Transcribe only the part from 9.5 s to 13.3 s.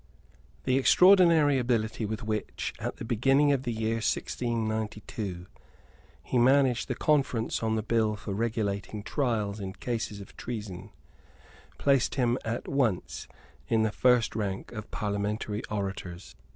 in cases of Treason, placed him at once